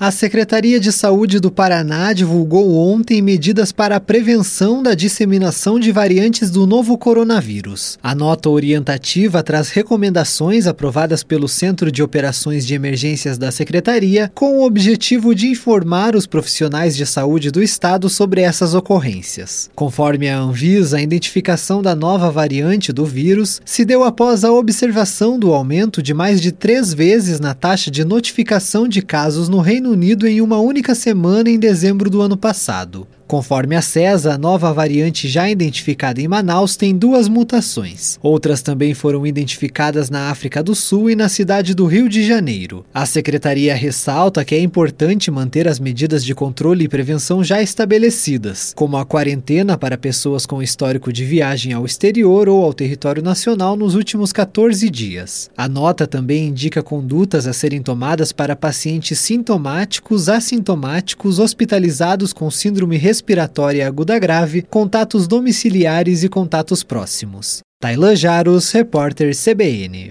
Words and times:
A 0.00 0.12
Secretaria 0.12 0.78
de 0.78 0.92
Saúde 0.92 1.40
do 1.40 1.50
Paraná 1.50 2.12
divulgou 2.12 2.76
ontem 2.76 3.20
medidas 3.20 3.72
para 3.72 3.96
a 3.96 4.00
prevenção 4.00 4.80
da 4.80 4.94
disseminação 4.94 5.80
de 5.80 5.90
variantes 5.90 6.52
do 6.52 6.68
novo 6.68 6.96
coronavírus. 6.96 7.98
A 8.00 8.14
nota 8.14 8.48
orientativa 8.48 9.42
traz 9.42 9.70
recomendações 9.70 10.68
aprovadas 10.68 11.24
pelo 11.24 11.48
Centro 11.48 11.90
de 11.90 12.00
Operações 12.00 12.64
de 12.64 12.74
Emergências 12.74 13.36
da 13.36 13.50
Secretaria, 13.50 14.30
com 14.36 14.58
o 14.58 14.64
objetivo 14.64 15.34
de 15.34 15.48
informar 15.48 16.14
os 16.14 16.26
profissionais 16.26 16.96
de 16.96 17.04
saúde 17.04 17.50
do 17.50 17.60
estado 17.60 18.08
sobre 18.08 18.40
essas 18.40 18.74
ocorrências. 18.74 19.68
Conforme 19.74 20.28
a 20.28 20.38
Anvisa, 20.38 20.98
a 20.98 21.02
identificação 21.02 21.82
da 21.82 21.96
nova 21.96 22.30
variante 22.30 22.92
do 22.92 23.04
vírus 23.04 23.60
se 23.64 23.84
deu 23.84 24.04
após 24.04 24.44
a 24.44 24.52
observação 24.52 25.36
do 25.36 25.52
aumento 25.52 26.00
de 26.00 26.14
mais 26.14 26.40
de 26.40 26.52
três 26.52 26.94
vezes 26.94 27.40
na 27.40 27.52
taxa 27.52 27.90
de 27.90 28.04
notificação 28.04 28.86
de 28.86 29.02
casos 29.02 29.48
no 29.48 29.58
Reino 29.58 29.87
Reino 29.88 29.92
Unido 29.92 30.26
em 30.26 30.40
uma 30.42 30.58
única 30.58 30.94
semana 30.94 31.48
em 31.48 31.58
dezembro 31.58 32.10
do 32.10 32.20
ano 32.20 32.36
passado. 32.36 33.06
Conforme 33.28 33.76
a 33.76 33.82
CESA, 33.82 34.32
a 34.32 34.38
nova 34.38 34.72
variante 34.72 35.28
já 35.28 35.50
identificada 35.50 36.18
em 36.18 36.26
Manaus 36.26 36.76
tem 36.76 36.96
duas 36.96 37.28
mutações. 37.28 38.18
Outras 38.22 38.62
também 38.62 38.94
foram 38.94 39.26
identificadas 39.26 40.08
na 40.08 40.30
África 40.30 40.62
do 40.62 40.74
Sul 40.74 41.10
e 41.10 41.14
na 41.14 41.28
cidade 41.28 41.74
do 41.74 41.84
Rio 41.84 42.08
de 42.08 42.26
Janeiro. 42.26 42.86
A 42.92 43.04
secretaria 43.04 43.74
ressalta 43.74 44.42
que 44.46 44.54
é 44.54 44.60
importante 44.60 45.30
manter 45.30 45.68
as 45.68 45.78
medidas 45.78 46.24
de 46.24 46.34
controle 46.34 46.86
e 46.86 46.88
prevenção 46.88 47.44
já 47.44 47.60
estabelecidas, 47.60 48.72
como 48.74 48.96
a 48.96 49.04
quarentena 49.04 49.76
para 49.76 49.98
pessoas 49.98 50.46
com 50.46 50.62
histórico 50.62 51.12
de 51.12 51.26
viagem 51.26 51.74
ao 51.74 51.84
exterior 51.84 52.48
ou 52.48 52.64
ao 52.64 52.72
território 52.72 53.22
nacional 53.22 53.76
nos 53.76 53.94
últimos 53.94 54.32
14 54.32 54.88
dias. 54.88 55.50
A 55.54 55.68
nota 55.68 56.06
também 56.06 56.46
indica 56.46 56.82
condutas 56.82 57.46
a 57.46 57.52
serem 57.52 57.82
tomadas 57.82 58.32
para 58.32 58.56
pacientes 58.56 59.20
sintomáticos, 59.20 60.30
assintomáticos, 60.30 61.38
hospitalizados 61.38 62.32
com 62.32 62.50
síndrome 62.50 62.96
respiratória 62.96 63.17
respiratória 63.18 63.86
aguda 63.86 64.16
grave, 64.16 64.62
contatos 64.62 65.26
domiciliares 65.26 66.22
e 66.22 66.28
contatos 66.28 66.84
próximos. 66.84 67.60
Tailan 67.80 68.14
Jaros, 68.14 68.70
repórter 68.70 69.34
CBN. 69.34 70.06